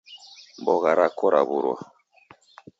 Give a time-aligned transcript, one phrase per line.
[0.61, 1.77] Mbogha rako raw'urwa